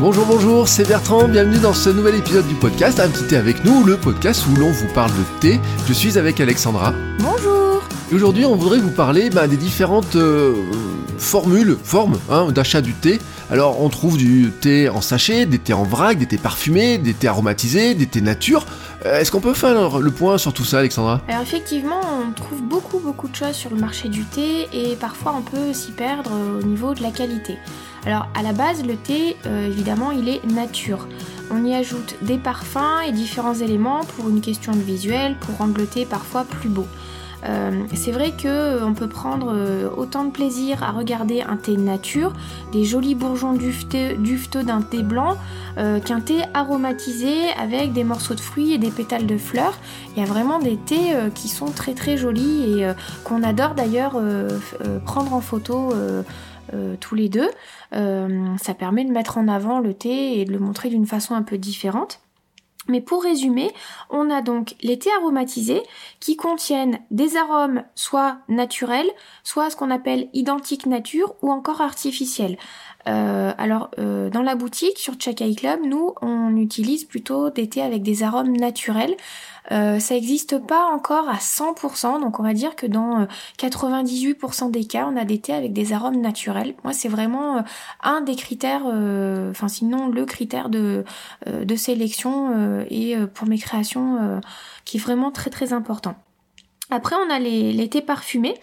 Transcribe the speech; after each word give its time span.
Bonjour, 0.00 0.26
bonjour, 0.26 0.68
c'est 0.68 0.86
Bertrand, 0.86 1.26
bienvenue 1.26 1.58
dans 1.58 1.74
ce 1.74 1.90
nouvel 1.90 2.14
épisode 2.14 2.46
du 2.46 2.54
podcast 2.54 3.00
Un 3.00 3.08
petit 3.08 3.24
thé 3.24 3.36
avec 3.36 3.64
nous, 3.64 3.82
le 3.82 3.96
podcast 3.96 4.44
où 4.46 4.54
l'on 4.54 4.70
vous 4.70 4.86
parle 4.94 5.10
de 5.10 5.40
thé. 5.40 5.60
Je 5.88 5.92
suis 5.92 6.16
avec 6.16 6.40
Alexandra. 6.40 6.94
Bonjour 7.18 7.82
Et 8.12 8.14
aujourd'hui, 8.14 8.44
on 8.44 8.54
voudrait 8.54 8.78
vous 8.78 8.92
parler 8.92 9.28
bah, 9.28 9.48
des 9.48 9.56
différentes 9.56 10.14
euh, 10.14 10.54
formules, 11.18 11.76
formes 11.82 12.16
hein, 12.30 12.52
d'achat 12.52 12.80
du 12.80 12.92
thé. 12.92 13.18
Alors, 13.50 13.82
on 13.82 13.88
trouve 13.88 14.16
du 14.16 14.52
thé 14.60 14.88
en 14.88 15.00
sachet, 15.00 15.46
des 15.46 15.58
thés 15.58 15.72
en 15.72 15.82
vrac, 15.82 16.16
des 16.16 16.26
thés 16.26 16.38
parfumés, 16.38 16.98
des 16.98 17.14
thés 17.14 17.26
aromatisés, 17.26 17.94
des 17.94 18.06
thés 18.06 18.20
nature. 18.20 18.66
Euh, 19.06 19.20
Est-ce 19.20 19.30
qu'on 19.30 19.40
peut 19.40 19.54
faire 19.54 19.98
le 20.00 20.10
point 20.10 20.38
sur 20.38 20.52
tout 20.52 20.64
ça, 20.64 20.80
Alexandra? 20.80 21.20
Alors 21.28 21.42
effectivement, 21.42 22.00
on 22.04 22.32
trouve 22.32 22.62
beaucoup 22.62 22.98
beaucoup 22.98 23.28
de 23.28 23.36
choses 23.36 23.52
sur 23.54 23.70
le 23.70 23.76
marché 23.76 24.08
du 24.08 24.24
thé 24.24 24.66
et 24.72 24.96
parfois 24.96 25.34
on 25.38 25.42
peut 25.42 25.72
s'y 25.72 25.92
perdre 25.92 26.30
au 26.32 26.62
niveau 26.64 26.94
de 26.94 27.02
la 27.02 27.10
qualité. 27.10 27.56
Alors 28.06 28.26
à 28.34 28.42
la 28.42 28.52
base, 28.52 28.84
le 28.84 28.96
thé, 28.96 29.36
euh, 29.46 29.66
évidemment, 29.66 30.10
il 30.10 30.28
est 30.28 30.44
nature. 30.44 31.06
On 31.50 31.64
y 31.64 31.74
ajoute 31.74 32.16
des 32.22 32.38
parfums 32.38 33.02
et 33.06 33.12
différents 33.12 33.54
éléments 33.54 34.00
pour 34.16 34.28
une 34.28 34.40
question 34.40 34.72
de 34.72 34.80
visuel, 34.80 35.36
pour 35.40 35.56
rendre 35.56 35.78
le 35.78 35.86
thé 35.86 36.04
parfois 36.04 36.44
plus 36.44 36.68
beau. 36.68 36.86
Euh, 37.44 37.84
c'est 37.94 38.10
vrai 38.10 38.32
que 38.32 38.48
euh, 38.48 38.86
on 38.86 38.94
peut 38.94 39.08
prendre 39.08 39.52
euh, 39.54 39.88
autant 39.96 40.24
de 40.24 40.30
plaisir 40.30 40.82
à 40.82 40.90
regarder 40.90 41.42
un 41.42 41.56
thé 41.56 41.76
nature, 41.76 42.32
des 42.72 42.84
jolis 42.84 43.14
bourgeons 43.14 43.52
dufteux 43.54 44.62
d'un 44.64 44.82
thé 44.82 45.02
blanc, 45.02 45.36
euh, 45.78 46.00
qu'un 46.00 46.20
thé 46.20 46.42
aromatisé 46.54 47.50
avec 47.60 47.92
des 47.92 48.04
morceaux 48.04 48.34
de 48.34 48.40
fruits 48.40 48.72
et 48.72 48.78
des 48.78 48.90
pétales 48.90 49.26
de 49.26 49.38
fleurs. 49.38 49.78
Il 50.16 50.20
y 50.20 50.26
a 50.26 50.28
vraiment 50.28 50.58
des 50.58 50.76
thés 50.76 51.14
euh, 51.14 51.30
qui 51.30 51.48
sont 51.48 51.66
très 51.66 51.94
très 51.94 52.16
jolis 52.16 52.80
et 52.80 52.92
qu'on 53.24 53.42
adore 53.42 53.74
d'ailleurs 53.74 54.20
prendre 55.04 55.32
en 55.32 55.40
photo. 55.40 55.92
euh, 56.74 56.96
tous 57.00 57.14
les 57.14 57.28
deux. 57.28 57.48
Euh, 57.94 58.56
ça 58.62 58.74
permet 58.74 59.04
de 59.04 59.10
mettre 59.10 59.38
en 59.38 59.48
avant 59.48 59.80
le 59.80 59.94
thé 59.94 60.38
et 60.38 60.44
de 60.44 60.52
le 60.52 60.58
montrer 60.58 60.90
d'une 60.90 61.06
façon 61.06 61.34
un 61.34 61.42
peu 61.42 61.56
différente. 61.56 62.20
Mais 62.88 63.00
pour 63.00 63.22
résumer, 63.22 63.70
on 64.10 64.30
a 64.30 64.40
donc 64.40 64.74
les 64.82 64.98
thés 64.98 65.12
aromatisés 65.18 65.82
qui 66.20 66.36
contiennent 66.36 67.00
des 67.10 67.36
arômes 67.36 67.84
soit 67.94 68.38
naturels, 68.48 69.10
soit 69.44 69.70
ce 69.70 69.76
qu'on 69.76 69.90
appelle 69.90 70.28
identique 70.32 70.86
nature 70.86 71.34
ou 71.42 71.52
encore 71.52 71.80
artificiels. 71.82 72.56
Euh, 73.08 73.52
alors 73.56 73.90
euh, 73.98 74.28
dans 74.28 74.42
la 74.42 74.54
boutique 74.54 74.98
sur 74.98 75.14
Chakai 75.18 75.54
Club, 75.54 75.80
nous 75.84 76.14
on 76.20 76.56
utilise 76.56 77.04
plutôt 77.04 77.50
des 77.50 77.68
thés 77.68 77.82
avec 77.82 78.02
des 78.02 78.22
arômes 78.22 78.56
naturels. 78.56 79.16
Euh, 79.70 79.98
ça 79.98 80.14
n'existe 80.14 80.58
pas 80.58 80.86
encore 80.86 81.28
à 81.28 81.36
100%, 81.36 82.20
donc 82.20 82.40
on 82.40 82.42
va 82.42 82.54
dire 82.54 82.74
que 82.74 82.86
dans 82.86 83.20
euh, 83.20 83.26
98% 83.58 84.70
des 84.70 84.86
cas, 84.86 85.06
on 85.10 85.16
a 85.16 85.24
des 85.24 85.38
thés 85.40 85.54
avec 85.54 85.72
des 85.72 85.92
arômes 85.92 86.20
naturels. 86.20 86.74
Moi, 86.84 86.92
c'est 86.92 87.08
vraiment 87.08 87.62
un 88.02 88.20
des 88.22 88.36
critères, 88.36 88.86
enfin 88.86 89.68
sinon 89.68 90.08
le 90.08 90.24
critère 90.24 90.68
de, 90.68 91.04
de 91.46 91.76
sélection 91.76 92.84
et 92.90 93.16
pour 93.34 93.46
mes 93.46 93.58
créations 93.58 94.40
qui 94.84 94.96
est 94.96 95.00
vraiment 95.00 95.30
très 95.30 95.50
très 95.50 95.72
important. 95.72 96.14
Après, 96.90 97.16
on 97.16 97.30
a 97.30 97.38
les, 97.38 97.72
les 97.72 97.88
thés 97.88 98.00
parfumés. 98.00 98.54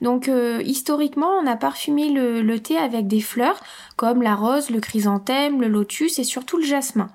Donc, 0.00 0.28
euh, 0.28 0.62
historiquement, 0.64 1.30
on 1.42 1.46
a 1.46 1.56
parfumé 1.56 2.10
le, 2.10 2.42
le 2.42 2.60
thé 2.60 2.76
avec 2.76 3.06
des 3.06 3.20
fleurs 3.20 3.60
comme 3.96 4.22
la 4.22 4.34
rose, 4.34 4.70
le 4.70 4.80
chrysanthème, 4.80 5.60
le 5.60 5.68
lotus 5.68 6.18
et 6.18 6.24
surtout 6.24 6.56
le 6.56 6.64
jasmin. 6.64 7.08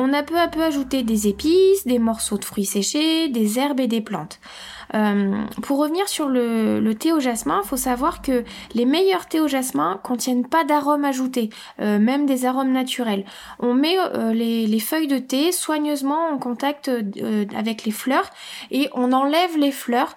On 0.00 0.12
a 0.12 0.22
peu 0.22 0.38
à 0.38 0.46
peu 0.46 0.62
ajouté 0.62 1.02
des 1.02 1.26
épices, 1.26 1.84
des 1.84 1.98
morceaux 1.98 2.38
de 2.38 2.44
fruits 2.44 2.64
séchés, 2.64 3.28
des 3.28 3.58
herbes 3.58 3.80
et 3.80 3.88
des 3.88 4.00
plantes. 4.00 4.38
Euh, 4.94 5.32
pour 5.62 5.78
revenir 5.78 6.08
sur 6.08 6.28
le, 6.28 6.92
thé 6.98 7.12
au 7.12 7.20
jasmin, 7.20 7.62
faut 7.64 7.76
savoir 7.76 8.22
que 8.22 8.44
les 8.74 8.84
meilleurs 8.84 9.26
thés 9.26 9.40
au 9.40 9.48
jasmin 9.48 10.00
contiennent 10.02 10.46
pas 10.46 10.64
d'arômes 10.64 11.04
ajoutés, 11.04 11.50
euh, 11.80 11.98
même 11.98 12.26
des 12.26 12.46
arômes 12.46 12.72
naturels. 12.72 13.24
On 13.58 13.74
met 13.74 13.96
euh, 13.98 14.32
les, 14.32 14.66
les 14.66 14.80
feuilles 14.80 15.06
de 15.06 15.18
thé 15.18 15.52
soigneusement 15.52 16.30
en 16.32 16.38
contact 16.38 16.90
avec 17.56 17.84
les 17.84 17.92
fleurs 17.92 18.30
et 18.70 18.88
on 18.94 19.12
enlève 19.12 19.56
les 19.58 19.72
fleurs 19.72 20.16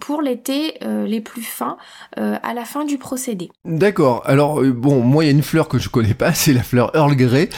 pour 0.00 0.22
les 0.22 0.40
thés 0.40 0.78
les 0.82 1.20
plus 1.20 1.42
fins 1.42 1.76
à 2.16 2.54
la 2.54 2.64
fin 2.64 2.84
du 2.84 2.98
procédé. 2.98 3.50
D'accord, 3.64 4.22
alors 4.24 4.62
bon, 4.62 5.02
moi 5.02 5.24
il 5.24 5.26
y 5.26 5.30
a 5.30 5.32
une 5.32 5.42
fleur 5.42 5.68
que 5.68 5.78
je 5.78 5.88
connais 5.88 6.14
pas, 6.14 6.32
c'est 6.34 6.52
la 6.52 6.62
fleur 6.62 6.94
Earl 6.94 7.14
Grey. 7.16 7.48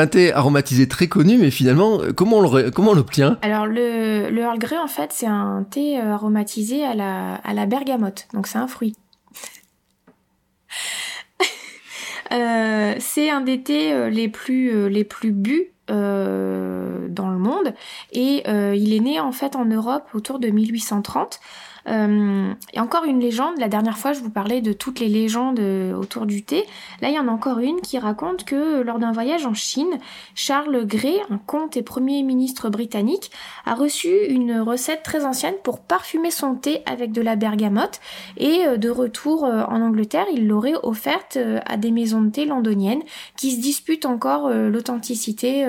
C'est 0.00 0.04
un 0.04 0.06
thé 0.06 0.32
aromatisé 0.32 0.88
très 0.88 1.08
connu, 1.08 1.36
mais 1.36 1.50
finalement, 1.50 2.00
euh, 2.00 2.12
comment 2.12 2.38
on 2.38 2.94
l'obtient? 2.94 3.38
Alors 3.42 3.66
le, 3.66 4.30
le 4.30 4.40
Earl 4.40 4.58
Grey 4.58 4.78
en 4.78 4.86
fait 4.86 5.12
c'est 5.12 5.26
un 5.26 5.66
thé 5.68 5.98
euh, 5.98 6.14
aromatisé 6.14 6.84
à 6.84 6.94
la, 6.94 7.34
à 7.34 7.52
la 7.52 7.66
bergamote, 7.66 8.26
donc 8.32 8.46
c'est 8.46 8.58
un 8.58 8.68
fruit. 8.68 8.96
Euh, 12.32 12.94
c'est 13.00 13.28
un 13.28 13.40
des 13.40 13.60
thés 13.60 14.08
les 14.08 14.28
plus 14.28 14.88
les 14.88 15.02
plus 15.02 15.32
bu 15.32 15.72
dans 15.88 15.96
le 15.96 17.38
monde 17.38 17.74
et 18.12 18.48
il 18.48 18.94
est 18.94 19.00
né 19.00 19.18
en 19.18 19.32
fait 19.32 19.56
en 19.56 19.64
Europe 19.64 20.04
autour 20.14 20.38
de 20.38 20.46
1830. 20.46 21.40
Euh, 21.88 22.52
et 22.72 22.80
encore 22.80 23.04
une 23.04 23.20
légende, 23.20 23.58
la 23.58 23.68
dernière 23.68 23.98
fois 23.98 24.12
je 24.12 24.20
vous 24.20 24.30
parlais 24.30 24.60
de 24.60 24.72
toutes 24.72 25.00
les 25.00 25.08
légendes 25.08 25.60
euh, 25.60 25.94
autour 25.94 26.26
du 26.26 26.42
thé. 26.42 26.64
Là 27.00 27.08
il 27.08 27.14
y 27.14 27.18
en 27.18 27.28
a 27.28 27.30
encore 27.30 27.58
une 27.58 27.80
qui 27.80 27.98
raconte 27.98 28.44
que 28.44 28.80
euh, 28.80 28.84
lors 28.84 28.98
d'un 28.98 29.12
voyage 29.12 29.46
en 29.46 29.54
Chine, 29.54 29.98
Charles 30.34 30.86
Grey, 30.86 31.16
un 31.30 31.38
comte 31.38 31.76
et 31.76 31.82
premier 31.82 32.22
ministre 32.22 32.68
britannique, 32.68 33.30
a 33.64 33.74
reçu 33.74 34.10
une 34.28 34.60
recette 34.60 35.02
très 35.02 35.24
ancienne 35.24 35.54
pour 35.62 35.80
parfumer 35.80 36.30
son 36.30 36.54
thé 36.54 36.82
avec 36.86 37.12
de 37.12 37.22
la 37.22 37.36
bergamote 37.36 38.00
et 38.36 38.66
euh, 38.66 38.76
de 38.76 38.90
retour 38.90 39.44
en 39.44 39.80
Angleterre, 39.80 40.26
il 40.32 40.46
l'aurait 40.46 40.74
offerte 40.82 41.38
à 41.66 41.76
des 41.76 41.90
maisons 41.90 42.22
de 42.22 42.30
thé 42.30 42.44
londoniennes 42.44 43.02
qui 43.36 43.52
se 43.52 43.60
disputent 43.60 44.06
encore 44.06 44.50
l'authenticité 44.50 45.66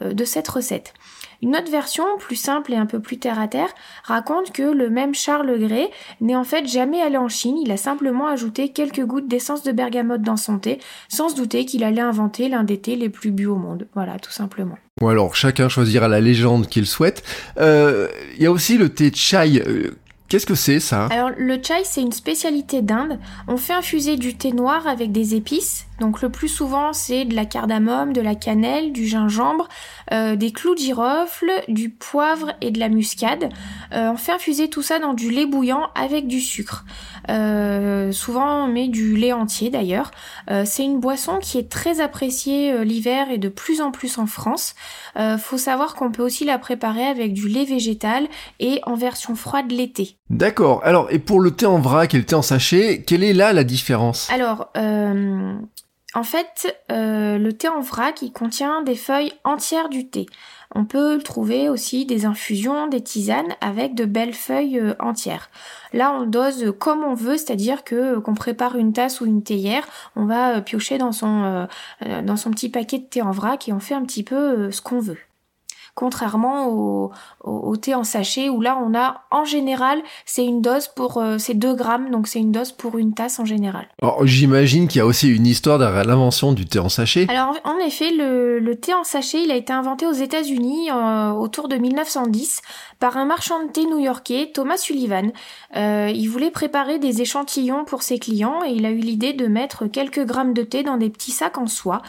de 0.00 0.24
cette 0.24 0.48
recette. 0.48 0.94
Une 1.42 1.56
autre 1.56 1.70
version, 1.70 2.04
plus 2.18 2.36
simple 2.36 2.72
et 2.72 2.76
un 2.76 2.86
peu 2.86 3.00
plus 3.00 3.18
terre 3.18 3.38
à 3.38 3.48
terre, 3.48 3.68
raconte 4.04 4.52
que 4.52 4.62
le 4.62 4.88
même 4.90 5.14
Charles 5.14 5.58
Grey 5.58 5.90
n'est 6.20 6.36
en 6.36 6.44
fait 6.44 6.66
jamais 6.66 7.00
allé 7.02 7.16
en 7.16 7.28
Chine, 7.28 7.56
il 7.58 7.70
a 7.70 7.76
simplement 7.76 8.26
ajouté 8.26 8.70
quelques 8.70 9.04
gouttes 9.04 9.28
d'essence 9.28 9.62
de 9.62 9.72
bergamote 9.72 10.22
dans 10.22 10.36
son 10.36 10.58
thé, 10.58 10.78
sans 11.08 11.28
se 11.28 11.36
douter 11.36 11.64
qu'il 11.64 11.84
allait 11.84 12.00
inventer 12.00 12.48
l'un 12.48 12.64
des 12.64 12.78
thés 12.80 12.96
les 12.96 13.08
plus 13.10 13.30
bu 13.30 13.46
au 13.46 13.56
monde. 13.56 13.86
Voilà, 13.94 14.18
tout 14.18 14.30
simplement. 14.32 14.78
Ou 15.02 15.08
alors 15.08 15.34
chacun 15.34 15.68
choisira 15.68 16.08
la 16.08 16.20
légende 16.20 16.68
qu'il 16.68 16.86
souhaite. 16.86 17.22
Euh, 17.58 18.08
Il 18.36 18.42
y 18.42 18.46
a 18.46 18.50
aussi 18.50 18.78
le 18.78 18.88
thé 18.88 19.10
chai. 19.14 19.62
euh, 19.66 19.90
Qu'est-ce 20.28 20.46
que 20.46 20.56
c'est 20.56 20.80
ça? 20.80 21.06
Alors 21.12 21.30
le 21.36 21.54
chai 21.62 21.84
c'est 21.84 22.00
une 22.00 22.10
spécialité 22.10 22.82
d'Inde. 22.82 23.20
On 23.46 23.56
fait 23.56 23.74
infuser 23.74 24.16
du 24.16 24.34
thé 24.36 24.50
noir 24.52 24.88
avec 24.88 25.12
des 25.12 25.36
épices. 25.36 25.86
Donc 26.00 26.22
le 26.22 26.30
plus 26.30 26.48
souvent 26.48 26.92
c'est 26.92 27.24
de 27.24 27.34
la 27.34 27.44
cardamome, 27.44 28.12
de 28.12 28.20
la 28.20 28.34
cannelle, 28.34 28.92
du 28.92 29.06
gingembre, 29.06 29.68
euh, 30.12 30.36
des 30.36 30.52
clous 30.52 30.74
de 30.74 30.80
girofle, 30.80 31.50
du 31.68 31.90
poivre 31.90 32.52
et 32.60 32.70
de 32.70 32.78
la 32.78 32.88
muscade. 32.88 33.48
Euh, 33.92 34.10
on 34.12 34.16
fait 34.16 34.32
infuser 34.32 34.68
tout 34.68 34.82
ça 34.82 34.98
dans 34.98 35.14
du 35.14 35.30
lait 35.30 35.46
bouillant 35.46 35.90
avec 35.94 36.26
du 36.26 36.40
sucre. 36.40 36.84
Euh, 37.30 38.12
souvent 38.12 38.64
on 38.64 38.68
met 38.68 38.88
du 38.88 39.16
lait 39.16 39.32
entier 39.32 39.70
d'ailleurs. 39.70 40.10
Euh, 40.50 40.64
c'est 40.64 40.84
une 40.84 41.00
boisson 41.00 41.38
qui 41.38 41.58
est 41.58 41.68
très 41.68 42.00
appréciée 42.00 42.84
l'hiver 42.84 43.30
et 43.30 43.38
de 43.38 43.48
plus 43.48 43.80
en 43.80 43.90
plus 43.90 44.18
en 44.18 44.26
France. 44.26 44.74
Euh, 45.16 45.38
faut 45.38 45.58
savoir 45.58 45.94
qu'on 45.94 46.12
peut 46.12 46.22
aussi 46.22 46.44
la 46.44 46.58
préparer 46.58 47.04
avec 47.04 47.32
du 47.32 47.48
lait 47.48 47.64
végétal 47.64 48.26
et 48.60 48.80
en 48.84 48.94
version 48.94 49.34
froide 49.34 49.70
l'été. 49.70 50.16
D'accord. 50.30 50.80
Alors, 50.84 51.08
et 51.10 51.18
pour 51.18 51.40
le 51.40 51.50
thé 51.50 51.66
en 51.66 51.78
vrac 51.78 52.14
et 52.14 52.18
le 52.18 52.24
thé 52.24 52.34
en 52.34 52.42
sachet, 52.42 53.02
quelle 53.06 53.24
est 53.24 53.32
là 53.32 53.52
la 53.52 53.64
différence? 53.64 54.28
Alors, 54.30 54.68
euh, 54.76 55.54
en 56.16 56.22
fait, 56.22 56.82
euh, 56.90 57.36
le 57.36 57.52
thé 57.52 57.68
en 57.68 57.80
vrac, 57.80 58.22
il 58.22 58.32
contient 58.32 58.80
des 58.80 58.94
feuilles 58.94 59.34
entières 59.44 59.90
du 59.90 60.08
thé. 60.08 60.24
On 60.74 60.86
peut 60.86 61.18
trouver 61.18 61.68
aussi 61.68 62.06
des 62.06 62.24
infusions, 62.24 62.86
des 62.86 63.02
tisanes 63.02 63.54
avec 63.60 63.94
de 63.94 64.06
belles 64.06 64.32
feuilles 64.32 64.80
euh, 64.80 64.94
entières. 64.98 65.50
Là, 65.92 66.10
on 66.18 66.24
dose 66.24 66.72
comme 66.78 67.04
on 67.04 67.12
veut, 67.12 67.36
c'est-à-dire 67.36 67.84
que 67.84 68.16
euh, 68.16 68.20
qu'on 68.22 68.32
prépare 68.32 68.76
une 68.76 68.94
tasse 68.94 69.20
ou 69.20 69.26
une 69.26 69.42
théière, 69.42 69.86
on 70.16 70.24
va 70.24 70.62
piocher 70.62 70.96
dans 70.96 71.12
son 71.12 71.68
dans 72.24 72.36
son 72.38 72.50
petit 72.50 72.70
paquet 72.70 72.98
de 72.98 73.04
thé 73.04 73.20
en 73.20 73.30
vrac 73.30 73.68
et 73.68 73.74
on 73.74 73.80
fait 73.80 73.94
un 73.94 74.02
petit 74.02 74.22
peu 74.22 74.70
ce 74.70 74.80
qu'on 74.80 75.00
veut. 75.00 75.18
Contrairement 75.96 76.68
au, 76.68 77.10
au, 77.42 77.50
au 77.50 77.76
thé 77.78 77.94
en 77.94 78.04
sachet 78.04 78.50
où 78.50 78.60
là 78.60 78.78
on 78.84 78.94
a 78.94 79.22
en 79.30 79.46
général 79.46 80.02
c'est 80.26 80.44
une 80.44 80.60
dose 80.60 80.88
pour 80.88 81.16
euh, 81.16 81.38
c'est 81.38 81.54
2 81.54 81.74
grammes 81.74 82.10
donc 82.10 82.28
c'est 82.28 82.38
une 82.38 82.52
dose 82.52 82.70
pour 82.70 82.98
une 82.98 83.14
tasse 83.14 83.40
en 83.40 83.46
général. 83.46 83.88
Alors, 84.02 84.26
j'imagine 84.26 84.88
qu'il 84.88 84.98
y 84.98 85.00
a 85.00 85.06
aussi 85.06 85.34
une 85.34 85.46
histoire 85.46 85.78
derrière 85.78 86.04
l'invention 86.04 86.52
du 86.52 86.66
thé 86.66 86.80
en 86.80 86.90
sachet. 86.90 87.24
Alors 87.30 87.56
en 87.64 87.78
effet, 87.78 88.10
le, 88.10 88.58
le 88.58 88.76
thé 88.76 88.92
en 88.92 89.04
sachet, 89.04 89.42
il 89.42 89.50
a 89.50 89.56
été 89.56 89.72
inventé 89.72 90.06
aux 90.06 90.12
États-Unis 90.12 90.90
euh, 90.90 91.30
autour 91.30 91.68
de 91.68 91.76
1910 91.76 92.60
par 92.98 93.16
un 93.16 93.24
marchand 93.24 93.64
de 93.64 93.70
thé 93.70 93.86
new-yorkais, 93.86 94.50
Thomas 94.52 94.76
Sullivan. 94.76 95.32
Euh, 95.76 96.10
il 96.14 96.26
voulait 96.26 96.50
préparer 96.50 96.98
des 96.98 97.22
échantillons 97.22 97.86
pour 97.86 98.02
ses 98.02 98.18
clients 98.18 98.60
et 98.66 98.72
il 98.72 98.84
a 98.84 98.90
eu 98.90 98.98
l'idée 98.98 99.32
de 99.32 99.46
mettre 99.46 99.86
quelques 99.86 100.26
grammes 100.26 100.52
de 100.52 100.62
thé 100.62 100.82
dans 100.82 100.98
des 100.98 101.08
petits 101.08 101.30
sacs 101.30 101.56
en 101.56 101.68
soie. 101.68 102.02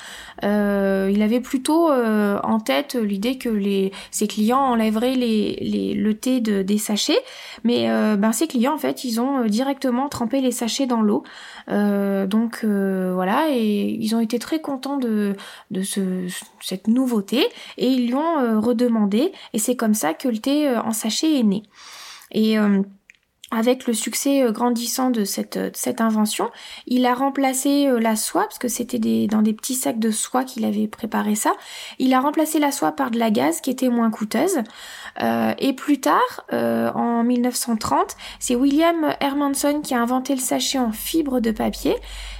Il 0.44 1.22
avait 1.22 1.40
plutôt 1.40 1.90
en 1.90 2.60
tête 2.60 2.95
l'idée 2.95 3.38
que 3.38 3.50
les 3.50 3.76
ses, 4.12 4.27
clients 4.27 4.59
enlèveraient 4.59 5.15
les, 5.15 5.94
le 5.94 6.13
thé 6.13 6.41
de, 6.41 6.62
des 6.62 6.77
sachets, 6.77 7.19
mais 7.63 7.88
ben 8.18 8.31
ses 8.31 8.47
clients 8.47 8.74
en 8.74 8.77
fait 8.77 9.03
ils 9.03 9.19
ont 9.19 9.45
directement 9.45 10.09
trempé 10.09 10.41
les 10.41 10.51
sachets 10.51 10.85
dans 10.85 11.01
l'eau. 11.01 11.24
donc 11.68 12.63
voilà 12.63 13.47
et 13.51 13.97
ils 14.00 14.15
ont 14.15 14.19
été 14.19 14.39
très 14.39 14.62
contents 14.62 14.97
de, 14.97 15.35
de 15.71 15.81
ce, 15.81 16.27
cette 16.62 16.88
nouveauté 16.88 17.47
et 17.77 17.88
ils 17.88 18.07
lui 18.07 18.15
ont 18.15 18.62
redemandé 18.62 19.31
et 19.53 19.59
c'est 19.59 19.75
comme 19.75 19.94
ça 19.94 20.13
que 20.13 20.27
le 20.27 20.38
thé 20.38 20.69
en 20.69 20.91
sachet 20.91 21.39
est 21.39 21.44
né. 21.44 21.63
Et 22.31 22.57
avec 23.49 23.88
le 23.88 23.94
succès 23.94 24.44
euh, 24.44 24.51
grandissant 24.51 25.09
de 25.09 25.23
cette, 25.23 25.57
euh, 25.57 25.69
cette 25.73 26.01
invention, 26.01 26.49
il 26.85 27.05
a 27.05 27.13
remplacé 27.13 27.88
euh, 27.88 27.99
la 27.99 28.17
soie, 28.17 28.44
parce 28.44 28.59
que 28.59 28.67
c'était 28.67 28.99
dans 29.27 29.41
des 29.41 29.53
petits 29.53 29.75
sacs 29.75 29.99
de 29.99 30.11
soie 30.11 30.44
qu'il 30.44 30.65
avait 30.65 30.88
préparé 30.88 31.35
ça, 31.35 31.53
il 31.97 32.13
a 32.13 32.19
remplacé 32.19 32.59
la 32.59 32.71
soie 32.71 32.91
par 32.91 33.09
de 33.09 33.17
la 33.17 33.31
gaze 33.31 33.61
qui 33.61 33.69
était 33.69 33.89
moins 33.89 34.09
coûteuse. 34.09 34.59
et 35.19 35.73
plus 35.73 35.99
tard, 35.99 36.45
en 36.51 37.23
1930, 37.23 38.15
c'est 38.39 38.55
William 38.55 39.15
Hermanson 39.19 39.81
qui 39.81 39.94
a 39.94 40.01
inventé 40.01 40.35
le 40.35 40.41
sachet 40.41 40.79
en 40.79 40.91
fibre 40.91 41.39
de 41.39 41.51
papier. 41.51 41.95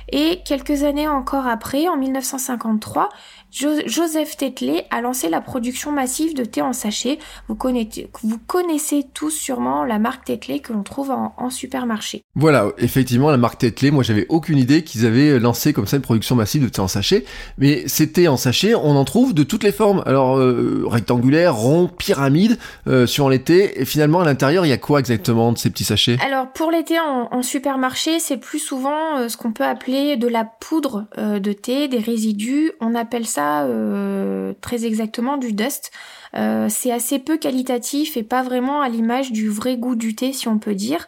Et 0.10 0.42
quelques 0.46 0.84
années 0.84 1.08
encore 1.08 1.48
après, 1.48 1.88
en 1.90 1.98
1953, 1.98 3.10
Joseph 3.52 4.38
Tetley 4.38 4.86
a 4.90 5.02
lancé 5.02 5.30
la 5.30 5.42
production 5.42 5.92
massive 5.92 6.34
de 6.34 6.46
thé 6.46 6.62
en 6.62 6.74
sachet. 6.74 7.20
Vous 7.48 7.56
connaissez 7.56 9.06
tous 9.14 9.32
sûrement 9.32 9.84
la 9.84 10.00
marque 10.00 10.26
Tetley 10.26 10.60
que 10.60 10.72
l'on 10.72 10.84
trouve 10.84 10.97
en, 11.10 11.50
supermarché. 11.50 12.24
Voilà, 12.36 12.68
effectivement, 12.78 13.32
la 13.32 13.38
marque 13.38 13.60
Tetley, 13.60 13.90
moi 13.90 14.04
j'avais 14.04 14.26
aucune 14.30 14.58
idée 14.58 14.84
qu'ils 14.84 15.06
avaient 15.06 15.40
lancé 15.40 15.72
comme 15.72 15.88
ça 15.88 15.96
une 15.96 16.02
production 16.02 16.36
massive 16.36 16.64
de 16.64 16.70
thé 16.70 16.82
en 16.82 16.88
sachet. 16.88 17.26
Mais 17.58 17.88
ces 17.88 18.12
thés 18.12 18.28
en 18.28 18.38
sachet, 18.38 18.76
on 18.76 18.96
en 18.96 19.06
trouve 19.06 19.34
de 19.34 19.44
toutes 19.44 19.64
les 19.64 19.72
formes. 19.72 20.04
Alors, 20.06 20.38
euh, 20.38 20.84
rectangulaire, 20.86 21.56
rond, 21.56 21.88
pyramide, 21.88 22.58
euh, 22.88 23.08
sur 23.08 23.30
thés. 23.40 23.82
Et 23.82 23.86
finalement, 23.86 24.22
à 24.22 24.26
l'intérieur, 24.26 24.66
il 24.66 24.70
y 24.70 24.74
a 24.74 24.78
quoi 24.78 25.00
exactement 25.00 25.52
de 25.52 25.58
ces 25.58 25.70
petits 25.70 25.84
sachets? 25.86 26.18
Alors, 26.26 26.52
pour 26.52 26.72
thés 26.86 27.00
en, 27.00 27.42
supermarché, 27.42 28.20
c'est 28.20 28.38
plus 28.38 28.60
souvent 28.60 29.18
euh, 29.18 29.30
ce 29.30 29.38
qu'on 29.38 29.54
peut 29.54 29.64
appeler 29.64 30.18
de 30.18 30.28
la 30.28 30.46
poudre 30.46 31.06
de 31.18 31.54
thé, 31.54 31.88
des 31.88 32.00
résidus. 32.00 32.72
On 32.82 32.96
appelle 32.96 33.26
ça 33.26 33.64
euh, 33.64 34.54
très 34.62 34.86
exactement 34.86 35.38
du 35.38 35.54
dust. 35.54 35.92
Euh, 36.36 36.68
c'est 36.70 36.92
assez 36.92 37.20
peu 37.20 37.38
qualitatif 37.38 38.18
et 38.18 38.24
pas 38.24 38.44
vraiment 38.44 38.82
à 38.82 38.90
l'image 38.90 39.32
du 39.32 39.50
vrai 39.50 39.78
goût 39.78 39.96
du 39.96 40.16
thé, 40.16 40.34
si 40.34 40.48
on 40.48 40.60
peut 40.60 40.76
dire. 40.76 41.08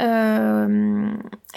Euh, 0.00 1.06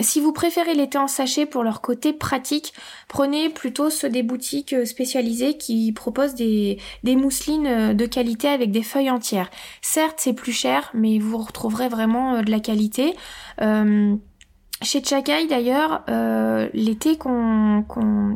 si 0.02 0.20
vous 0.20 0.34
préférez 0.34 0.74
les 0.74 0.90
thés 0.90 0.98
en 0.98 1.08
sachet 1.08 1.46
pour 1.46 1.64
leur 1.64 1.82
côté 1.82 2.12
pratique, 2.12 2.74
prenez 3.08 3.50
plutôt 3.50 3.90
ceux 3.90 4.10
des 4.10 4.24
boutiques 4.24 4.76
spécialisées 4.86 5.58
qui 5.58 5.94
proposent 5.94 6.36
des, 6.36 6.78
des 7.04 7.16
mousselines 7.16 7.94
de 7.94 8.06
qualité 8.06 8.50
avec 8.50 8.72
des 8.72 8.84
feuilles 8.84 9.10
entières. 9.10 9.50
Certes, 9.82 10.18
c'est 10.18 10.34
plus 10.34 10.52
cher, 10.52 10.92
mais 10.94 11.18
vous 11.18 11.38
retrouverez 11.38 11.88
vraiment 11.88 12.42
de 12.42 12.52
la 12.52 12.60
qualité. 12.60 13.16
Chez 14.82 15.02
Chakai 15.02 15.48
d'ailleurs, 15.48 16.04
euh, 16.10 16.68
l'été 16.74 17.18
qu'on, 17.18 17.86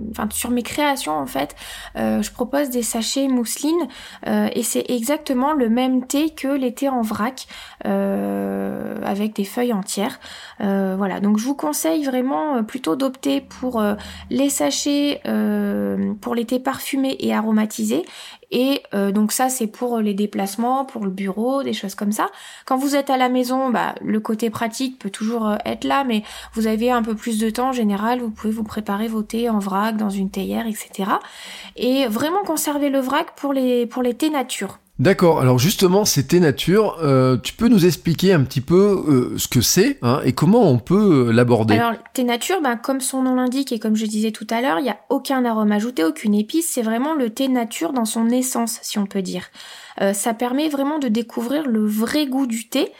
enfin 0.09 0.27
sur 0.31 0.51
mes 0.51 0.63
créations 0.63 1.11
en 1.11 1.25
fait, 1.25 1.53
euh, 1.97 2.21
je 2.21 2.31
propose 2.31 2.69
des 2.69 2.81
sachets 2.81 3.27
mousseline 3.27 3.87
euh, 4.25 4.47
et 4.53 4.63
c'est 4.63 4.85
exactement 4.89 5.51
le 5.51 5.67
même 5.67 6.07
thé 6.07 6.29
que 6.29 6.47
l'été 6.47 6.87
en 6.87 7.01
vrac 7.01 7.45
avec 7.83 9.35
des 9.35 9.43
feuilles 9.43 9.73
entières. 9.73 10.19
voilà, 10.59 11.19
donc 11.19 11.37
je 11.37 11.45
vous 11.45 11.55
conseille 11.55 12.05
vraiment 12.05 12.63
plutôt 12.63 12.95
d'opter 12.95 13.41
pour 13.41 13.81
les 14.29 14.49
sachets 14.49 15.21
pour 16.21 16.35
les 16.35 16.45
thés 16.45 16.59
parfumés 16.59 17.17
et 17.19 17.33
aromatisés 17.33 18.05
et 18.51 18.81
euh, 18.93 19.11
donc 19.11 19.31
ça, 19.31 19.49
c'est 19.49 19.67
pour 19.67 19.99
les 19.99 20.13
déplacements, 20.13 20.85
pour 20.85 21.03
le 21.05 21.11
bureau, 21.11 21.63
des 21.63 21.73
choses 21.73 21.95
comme 21.95 22.11
ça. 22.11 22.29
Quand 22.65 22.77
vous 22.77 22.95
êtes 22.95 23.09
à 23.09 23.17
la 23.17 23.29
maison, 23.29 23.69
bah, 23.69 23.95
le 24.01 24.19
côté 24.19 24.49
pratique 24.49 24.99
peut 24.99 25.09
toujours 25.09 25.47
euh, 25.47 25.57
être 25.65 25.83
là, 25.83 26.03
mais 26.03 26.23
vous 26.53 26.67
avez 26.67 26.91
un 26.91 27.03
peu 27.03 27.15
plus 27.15 27.39
de 27.39 27.49
temps 27.49 27.69
en 27.69 27.73
général, 27.73 28.19
vous 28.19 28.31
pouvez 28.31 28.53
vous 28.53 28.63
préparer 28.63 29.07
vos 29.07 29.21
thés 29.21 29.49
en 29.49 29.59
vrac, 29.59 29.97
dans 29.97 30.09
une 30.09 30.29
théière, 30.29 30.65
etc. 30.67 31.11
Et 31.75 32.07
vraiment 32.07 32.43
conserver 32.43 32.89
le 32.89 32.99
vrac 32.99 33.35
pour 33.35 33.53
les, 33.53 33.85
pour 33.85 34.01
les 34.01 34.13
thés 34.13 34.29
nature. 34.29 34.79
D'accord, 34.99 35.39
alors 35.39 35.59
justement, 35.59 36.03
c'était 36.03 36.41
nature. 36.41 36.97
Euh, 37.01 37.37
tu 37.41 37.53
peux 37.53 37.69
nous 37.69 37.85
expliquer 37.85 38.33
un 38.33 38.43
petit 38.43 38.59
peu 38.59 39.05
euh, 39.07 39.37
ce 39.37 39.47
que 39.47 39.61
c'est 39.61 39.97
hein, 40.01 40.19
et 40.25 40.33
comment 40.33 40.69
on 40.69 40.77
peut 40.77 41.29
euh, 41.29 41.31
l'aborder? 41.31 41.75
Alors, 41.75 41.93
thé 42.13 42.25
nature, 42.25 42.59
ben, 42.61 42.75
comme 42.75 42.99
son 42.99 43.23
nom 43.23 43.35
l'indique 43.35 43.71
et 43.71 43.79
comme 43.79 43.95
je 43.95 44.05
disais 44.05 44.31
tout 44.31 44.47
à 44.49 44.59
l'heure, 44.59 44.79
il 44.79 44.83
n'y 44.83 44.89
a 44.89 44.99
aucun 45.07 45.45
arôme 45.45 45.71
ajouté, 45.71 46.03
aucune 46.03 46.35
épice. 46.35 46.69
C'est 46.69 46.81
vraiment 46.81 47.13
le 47.13 47.29
thé 47.29 47.47
nature 47.47 47.93
dans 47.93 48.03
son 48.03 48.27
essence, 48.27 48.77
si 48.81 48.99
on 48.99 49.05
peut 49.05 49.21
dire. 49.21 49.45
ça 50.13 50.33
permet 50.33 50.67
vraiment 50.67 50.99
de 50.99 51.07
découvrir 51.07 51.65
le 51.65 51.85
vrai 51.85 52.25
goût 52.25 52.45
du 52.45 52.67
thé. 52.67 52.91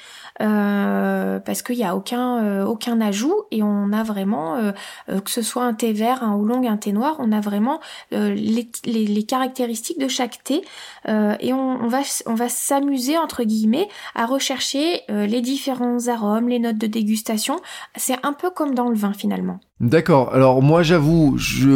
Euh, 0.42 1.40
parce 1.40 1.62
qu'il 1.62 1.76
n'y 1.76 1.84
a 1.84 1.96
aucun, 1.96 2.44
euh, 2.44 2.66
aucun 2.66 3.02
ajout 3.02 3.44
et 3.52 3.62
on 3.62 3.92
a 3.92 4.04
vraiment, 4.04 4.56
euh, 4.56 4.72
que 5.20 5.30
ce 5.30 5.42
soit 5.42 5.64
un 5.64 5.74
thé 5.74 5.92
vert, 5.92 6.24
un 6.24 6.36
oolong, 6.36 6.66
un 6.66 6.78
thé 6.78 6.94
noir, 6.94 7.18
on 7.20 7.32
a 7.32 7.42
vraiment 7.42 7.80
les, 8.12 8.70
les, 8.86 9.24
caractéristiques 9.24 10.00
de 10.00 10.08
chaque 10.08 10.44
thé 10.44 10.62
et 11.08 11.54
on, 11.54 11.84
on, 11.84 11.88
va, 11.88 12.02
on 12.26 12.36
va 12.36 12.50
s'amuser 12.50 13.18
entre 13.18 13.44
guillemets 13.44 13.90
à 14.16 14.26
rechercher 14.26 15.02
les 15.10 15.42
différents 15.42 16.08
arômes, 16.08 16.48
les 16.48 16.60
notes 16.60 16.78
de 16.78 16.88
dégustation. 16.88 17.60
C'est 17.96 18.18
un 18.24 18.34
peu 18.34 18.50
comme 18.50 18.74
dans 18.74 18.90
le 18.90 18.96
vin 18.96 19.14
finalement. 19.14 19.60
D'accord. 19.82 20.34
Alors 20.34 20.62
moi 20.62 20.84
j'avoue, 20.84 21.36
je 21.38 21.70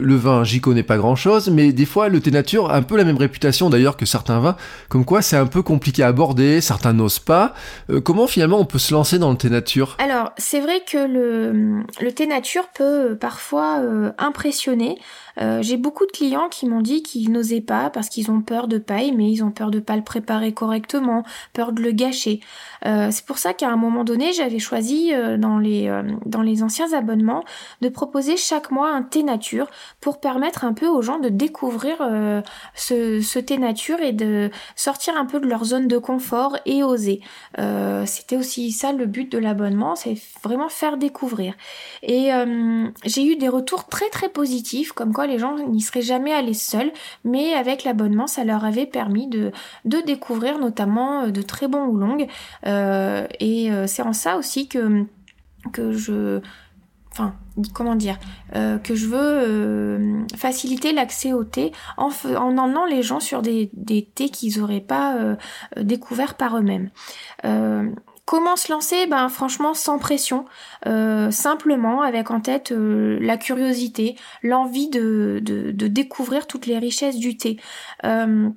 le 0.00 0.16
vin, 0.16 0.44
j'y 0.44 0.62
connais 0.62 0.82
pas 0.82 0.96
grand-chose, 0.96 1.50
mais 1.50 1.72
des 1.72 1.84
fois 1.84 2.08
le 2.08 2.18
thé 2.18 2.30
nature 2.30 2.70
a 2.70 2.76
un 2.76 2.82
peu 2.82 2.96
la 2.96 3.04
même 3.04 3.18
réputation 3.18 3.68
d'ailleurs 3.68 3.98
que 3.98 4.06
certains 4.06 4.40
vins, 4.40 4.56
comme 4.88 5.04
quoi 5.04 5.20
c'est 5.20 5.36
un 5.36 5.44
peu 5.44 5.62
compliqué 5.62 6.02
à 6.02 6.06
aborder, 6.06 6.62
certains 6.62 6.94
n'osent 6.94 7.18
pas. 7.18 7.52
Euh, 7.90 8.00
comment 8.00 8.26
finalement 8.26 8.60
on 8.60 8.64
peut 8.64 8.78
se 8.78 8.94
lancer 8.94 9.18
dans 9.18 9.30
le 9.30 9.36
thé 9.36 9.50
nature? 9.50 9.98
Alors 9.98 10.32
c'est 10.38 10.60
vrai 10.60 10.82
que 10.90 10.96
le, 10.96 11.82
le 12.00 12.12
thé 12.12 12.26
nature 12.26 12.68
peut 12.74 13.18
parfois 13.20 13.80
euh, 13.80 14.10
impressionner. 14.16 14.96
Euh, 15.38 15.62
j'ai 15.62 15.76
beaucoup 15.76 16.06
de 16.06 16.12
clients 16.12 16.48
qui 16.48 16.66
m'ont 16.66 16.80
dit 16.80 17.02
qu'ils 17.02 17.30
n'osaient 17.30 17.60
pas 17.60 17.90
parce 17.90 18.08
qu'ils 18.08 18.30
ont 18.30 18.40
peur 18.40 18.68
de 18.68 18.78
pas 18.78 19.02
aimer, 19.02 19.28
ils 19.28 19.44
ont 19.44 19.50
peur 19.50 19.70
de 19.70 19.80
pas 19.80 19.96
le 19.96 20.02
préparer 20.02 20.52
correctement, 20.52 21.24
peur 21.52 21.72
de 21.72 21.82
le 21.82 21.92
gâcher. 21.92 22.40
Euh, 22.86 23.08
c'est 23.10 23.24
pour 23.24 23.38
ça 23.38 23.54
qu'à 23.54 23.68
un 23.68 23.76
moment 23.76 24.04
donné, 24.04 24.32
j'avais 24.32 24.58
choisi 24.58 25.12
euh, 25.12 25.36
dans 25.36 25.58
les 25.58 25.90
dans 26.26 26.42
les 26.42 26.62
anciens 26.62 26.92
abonnements 26.92 27.44
de 27.80 27.88
proposer 27.88 28.36
chaque 28.36 28.70
mois 28.70 28.90
un 28.90 29.02
thé 29.02 29.22
nature 29.22 29.68
pour 30.00 30.20
permettre 30.20 30.64
un 30.64 30.72
peu 30.72 30.86
aux 30.86 31.02
gens 31.02 31.18
de 31.18 31.28
découvrir 31.28 31.96
ce, 32.74 33.20
ce, 33.20 33.38
thé 33.38 33.58
nature 33.58 34.00
et 34.00 34.12
de 34.12 34.50
sortir 34.76 35.16
un 35.16 35.26
peu 35.26 35.40
de 35.40 35.46
leur 35.46 35.64
zone 35.64 35.88
de 35.88 35.98
confort 35.98 36.56
et 36.66 36.82
oser. 36.82 37.20
C'était 38.06 38.36
aussi 38.36 38.72
ça 38.72 38.92
le 38.92 39.06
but 39.06 39.30
de 39.30 39.38
l'abonnement, 39.38 39.94
c'est 39.96 40.16
vraiment 40.42 40.68
faire 40.68 40.96
découvrir. 40.96 41.54
Et 42.02 42.30
j'ai 43.04 43.24
eu 43.24 43.36
des 43.36 43.48
retours 43.48 43.86
très 43.86 44.08
très 44.10 44.28
positifs 44.28 44.92
comme 44.92 45.12
quoi 45.12 45.20
les 45.30 45.38
gens 45.38 45.56
n'y 45.56 45.80
seraient 45.80 46.02
jamais 46.02 46.32
allés 46.32 46.54
seuls, 46.54 46.92
mais 47.24 47.54
avec 47.54 47.84
l'abonnement, 47.84 48.26
ça 48.26 48.44
leur 48.44 48.64
avait 48.64 48.86
permis 48.86 49.28
de, 49.28 49.52
découvrir 49.84 50.58
notamment 50.58 51.22
euh, 51.22 51.30
de 51.30 51.42
très 51.42 51.68
bons 51.68 51.86
oolongs. 51.86 52.26
Euh, 52.66 53.26
et 53.38 53.70
euh, 53.70 53.86
c'est 53.86 54.02
en 54.02 54.12
ça 54.12 54.36
aussi 54.36 54.68
que, 54.68 55.06
je... 55.76 56.40
Enfin, 57.12 57.34
comment 57.74 57.96
dire, 57.96 58.18
que 58.54 58.94
je 58.94 59.06
veux 59.06 60.24
faciliter 60.36 60.92
l'accès 60.92 61.32
au 61.32 61.42
thé 61.42 61.72
en, 61.96 62.10
en 62.36 62.56
emmenant 62.56 62.86
les 62.86 63.02
gens 63.02 63.18
sur 63.18 63.42
des, 63.42 63.68
des 63.72 64.04
thés 64.04 64.28
qu'ils 64.28 64.60
n'auraient 64.60 64.80
pas 64.80 65.36
découverts 65.76 66.34
par 66.34 66.56
eux-mêmes. 66.56 66.90
Comment 68.30 68.54
se 68.54 68.70
lancer? 68.70 69.08
Ben 69.08 69.28
franchement 69.28 69.74
sans 69.74 69.98
pression, 69.98 70.44
euh, 70.86 71.32
simplement 71.32 72.02
avec 72.02 72.30
en 72.30 72.40
tête 72.40 72.70
euh, 72.70 73.18
la 73.20 73.36
curiosité, 73.36 74.14
l'envie 74.44 74.88
de, 74.88 75.40
de, 75.42 75.88
découvrir 75.88 76.46
toutes 76.46 76.66
les 76.66 76.78
richesses 76.78 77.16
du 77.16 77.36
thé. 77.36 77.58
Euh, 78.04 78.48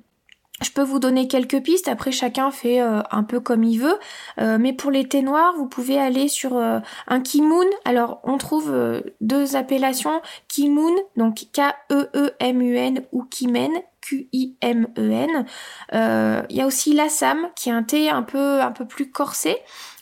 je 0.62 0.70
peux 0.70 0.84
vous 0.84 1.00
donner 1.00 1.26
quelques 1.26 1.60
pistes, 1.60 1.88
après 1.88 2.12
chacun 2.12 2.52
fait 2.52 2.78
un 2.78 3.24
peu 3.24 3.40
comme 3.40 3.64
il 3.64 3.80
veut, 3.80 3.98
mais 4.38 4.72
pour 4.72 4.92
les 4.92 5.08
thés 5.08 5.22
noirs, 5.22 5.54
vous 5.56 5.66
pouvez 5.66 5.98
aller 5.98 6.28
sur 6.28 6.56
un 6.56 7.20
Kimoon. 7.20 7.66
Alors 7.84 8.20
on 8.22 8.38
trouve 8.38 8.72
deux 9.20 9.56
appellations, 9.56 10.22
Kimoon, 10.46 10.94
donc 11.16 11.46
K-E-E-M-U-N 11.52 13.02
ou 13.10 13.24
Kimen, 13.24 13.72
Q-I-M-E-N. 14.04 15.46
Euh, 15.94 16.42
il 16.50 16.56
y 16.56 16.60
a 16.60 16.66
aussi 16.66 16.92
l'Assam, 16.92 17.48
qui 17.56 17.70
est 17.70 17.72
un 17.72 17.82
thé 17.82 18.10
un 18.10 18.22
peu, 18.22 18.60
un 18.60 18.70
peu 18.70 18.84
plus 18.84 19.10
corsé. 19.10 19.56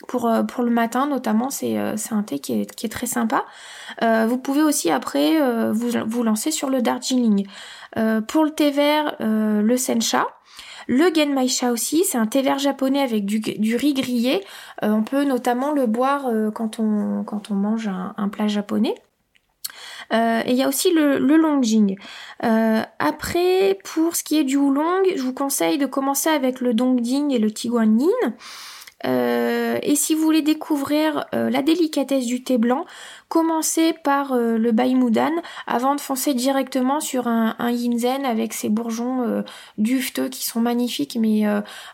Pour, 0.07 0.27
euh, 0.27 0.43
pour 0.43 0.63
le 0.63 0.71
matin 0.71 1.07
notamment, 1.07 1.49
c'est 1.49 1.79
euh, 1.79 1.95
un 2.11 2.23
thé 2.23 2.39
qui 2.39 2.61
est, 2.61 2.75
qui 2.75 2.85
est 2.85 2.89
très 2.89 3.07
sympa. 3.07 3.45
vous 4.01 4.37
pouvez 4.37 4.61
aussi 4.61 4.91
après 4.91 5.39
vous, 5.71 5.89
vous 6.05 6.23
lancer 6.23 6.51
sur 6.51 6.69
le 6.69 6.81
Darjeeling. 6.81 7.47
pour 8.27 8.43
le 8.43 8.51
thé 8.51 8.71
vert, 8.71 9.15
le 9.19 9.77
Sencha. 9.77 10.27
Le 10.87 11.13
Genmaisha 11.15 11.71
aussi, 11.71 12.03
c'est 12.03 12.17
un 12.17 12.25
thé 12.25 12.41
vert 12.41 12.59
japonais 12.59 13.01
avec 13.01 13.25
du, 13.25 13.39
du 13.39 13.75
riz 13.77 13.93
grillé. 13.93 14.43
on 14.81 15.03
peut 15.03 15.23
notamment 15.23 15.71
le 15.71 15.85
boire 15.85 16.25
quand, 16.53 16.79
on, 16.79 17.23
quand 17.23 17.51
on 17.51 17.55
mange 17.55 17.89
un 18.17 18.29
plat 18.29 18.47
japonais. 18.47 18.95
Et 20.11 20.51
il 20.51 20.55
y 20.55 20.63
a 20.63 20.67
aussi 20.67 20.91
le, 20.91 21.17
le 21.17 21.37
Longjing. 21.37 21.95
après, 22.39 23.79
pour 23.83 24.15
ce 24.15 24.23
qui 24.23 24.37
est 24.37 24.43
du 24.43 24.57
oolong, 24.57 25.03
je 25.15 25.21
vous 25.21 25.33
conseille 25.33 25.77
de 25.77 25.85
commencer 25.85 26.29
avec 26.29 26.61
le 26.61 26.73
Dongjing 26.73 27.31
et 27.31 27.39
le 27.39 27.51
Tiguanyin. 27.51 28.09
Euh, 29.05 29.79
et 29.81 29.95
si 29.95 30.15
vous 30.15 30.21
voulez 30.21 30.41
découvrir 30.41 31.25
euh, 31.33 31.49
la 31.49 31.61
délicatesse 31.61 32.25
du 32.25 32.43
thé 32.43 32.57
blanc, 32.57 32.85
commencez 33.27 33.93
par 33.93 34.33
euh, 34.33 34.57
le 34.57 34.71
Baimoudan 34.71 35.31
avant 35.67 35.95
de 35.95 36.01
foncer 36.01 36.33
directement 36.33 36.99
sur 36.99 37.27
un, 37.27 37.55
un 37.59 37.71
Yinzen 37.71 38.25
avec 38.25 38.53
ses 38.53 38.69
bourgeons 38.69 39.43
dufteux 39.77 40.29
qui 40.29 40.45
sont 40.45 40.59
magnifiques. 40.59 41.17
Mais 41.19 41.43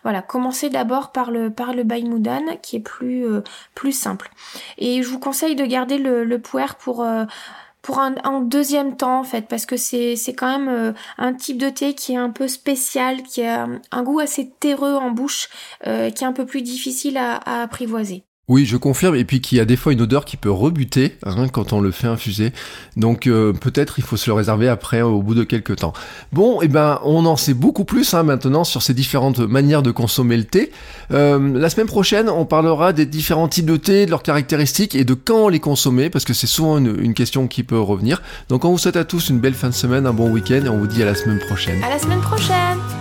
voilà, 0.02 0.22
commencez 0.22 0.70
d'abord 0.70 1.12
par 1.12 1.30
le 1.30 1.50
par 1.50 1.72
le 1.72 1.84
qui 2.62 2.76
est 2.76 2.80
plus 2.80 3.24
plus 3.74 3.92
simple. 3.92 4.30
Et 4.78 5.02
je 5.02 5.08
vous 5.08 5.18
conseille 5.18 5.56
de 5.56 5.64
garder 5.64 5.98
le, 5.98 6.24
le 6.24 6.38
puer 6.38 6.66
pour 6.78 7.04
pour 7.82 7.98
un, 7.98 8.40
deuxième 8.42 8.96
temps 8.96 9.20
en 9.20 9.24
fait 9.24 9.46
parce 9.48 9.66
que 9.66 9.76
c'est 9.76 10.16
quand 10.36 10.58
même 10.58 10.68
euh, 10.68 10.92
un 11.18 11.34
type 11.34 11.58
de 11.58 11.68
thé 11.68 11.94
qui 11.94 12.12
est 12.12 12.16
un 12.16 12.30
peu 12.30 12.48
spécial, 12.48 13.22
qui 13.22 13.42
a 13.42 13.66
un 13.90 14.02
goût 14.02 14.20
assez 14.20 14.50
terreux 14.60 14.94
en 14.94 15.10
bouche, 15.10 15.48
euh, 15.86 16.10
qui 16.10 16.24
est 16.24 16.26
un 16.26 16.32
peu 16.32 16.46
plus 16.46 16.62
difficile 16.62 17.16
à 17.16 17.62
apprivoiser. 17.62 18.24
Oui, 18.50 18.66
je 18.66 18.76
confirme, 18.76 19.14
et 19.14 19.24
puis 19.24 19.40
qu'il 19.40 19.58
y 19.58 19.60
a 19.60 19.64
des 19.64 19.76
fois 19.76 19.92
une 19.92 20.00
odeur 20.00 20.24
qui 20.24 20.36
peut 20.36 20.50
rebuter 20.50 21.16
quand 21.52 21.72
on 21.72 21.80
le 21.80 21.92
fait 21.92 22.08
infuser. 22.08 22.52
Donc 22.96 23.28
euh, 23.28 23.52
peut-être 23.52 24.00
il 24.00 24.02
faut 24.02 24.16
se 24.16 24.28
le 24.28 24.34
réserver 24.34 24.66
après 24.66 25.02
au 25.02 25.22
bout 25.22 25.36
de 25.36 25.44
quelques 25.44 25.76
temps. 25.76 25.92
Bon, 26.32 26.60
et 26.60 26.64
eh 26.64 26.68
ben 26.68 26.98
on 27.04 27.26
en 27.26 27.36
sait 27.36 27.54
beaucoup 27.54 27.84
plus 27.84 28.12
hein, 28.12 28.24
maintenant 28.24 28.64
sur 28.64 28.82
ces 28.82 28.92
différentes 28.92 29.38
manières 29.38 29.84
de 29.84 29.92
consommer 29.92 30.36
le 30.36 30.42
thé. 30.42 30.72
Euh, 31.12 31.56
la 31.56 31.70
semaine 31.70 31.86
prochaine, 31.86 32.28
on 32.28 32.44
parlera 32.44 32.92
des 32.92 33.06
différents 33.06 33.46
types 33.46 33.66
de 33.66 33.76
thé, 33.76 34.04
de 34.04 34.10
leurs 34.10 34.24
caractéristiques 34.24 34.96
et 34.96 35.04
de 35.04 35.14
quand 35.14 35.48
les 35.48 35.60
consommer, 35.60 36.10
parce 36.10 36.24
que 36.24 36.34
c'est 36.34 36.48
souvent 36.48 36.78
une, 36.78 36.98
une, 37.00 37.14
question 37.14 37.46
qui 37.46 37.62
peut 37.62 37.78
revenir. 37.78 38.20
Donc 38.48 38.64
on 38.64 38.72
vous 38.72 38.78
souhaite 38.78 38.96
à 38.96 39.04
tous 39.04 39.28
une 39.28 39.38
belle 39.38 39.54
fin 39.54 39.68
de 39.68 39.74
semaine, 39.74 40.06
un 40.06 40.12
bon 40.12 40.28
week-end, 40.28 40.62
et 40.64 40.68
on 40.68 40.78
vous 40.78 40.88
dit 40.88 41.04
à 41.04 41.06
la 41.06 41.14
semaine 41.14 41.38
prochaine. 41.38 41.80
À 41.84 41.90
la 41.90 42.00
semaine 42.00 42.20
prochaine 42.20 42.99